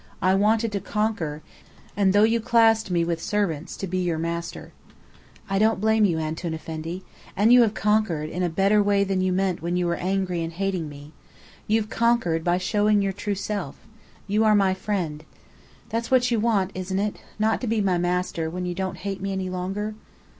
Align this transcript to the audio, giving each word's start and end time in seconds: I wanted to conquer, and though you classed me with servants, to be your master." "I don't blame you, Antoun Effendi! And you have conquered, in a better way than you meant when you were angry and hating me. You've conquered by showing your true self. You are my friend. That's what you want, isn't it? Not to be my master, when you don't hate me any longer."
I 0.19 0.33
wanted 0.33 0.71
to 0.71 0.79
conquer, 0.79 1.43
and 1.95 2.11
though 2.11 2.23
you 2.23 2.39
classed 2.39 2.89
me 2.89 3.05
with 3.05 3.21
servants, 3.21 3.77
to 3.77 3.85
be 3.85 3.99
your 3.99 4.17
master." 4.17 4.71
"I 5.47 5.59
don't 5.59 5.79
blame 5.79 6.05
you, 6.05 6.17
Antoun 6.17 6.55
Effendi! 6.55 7.03
And 7.37 7.53
you 7.53 7.61
have 7.61 7.75
conquered, 7.75 8.27
in 8.27 8.41
a 8.41 8.49
better 8.49 8.81
way 8.81 9.03
than 9.03 9.21
you 9.21 9.31
meant 9.31 9.61
when 9.61 9.77
you 9.77 9.85
were 9.85 9.93
angry 9.97 10.43
and 10.43 10.53
hating 10.53 10.89
me. 10.89 11.11
You've 11.67 11.91
conquered 11.91 12.43
by 12.43 12.57
showing 12.57 13.03
your 13.03 13.13
true 13.13 13.35
self. 13.35 13.75
You 14.25 14.43
are 14.43 14.55
my 14.55 14.73
friend. 14.73 15.23
That's 15.89 16.09
what 16.09 16.31
you 16.31 16.39
want, 16.39 16.71
isn't 16.73 16.97
it? 16.97 17.17
Not 17.37 17.61
to 17.61 17.67
be 17.67 17.79
my 17.79 17.99
master, 17.99 18.49
when 18.49 18.65
you 18.65 18.73
don't 18.73 18.97
hate 18.97 19.21
me 19.21 19.31
any 19.31 19.51
longer." 19.51 19.93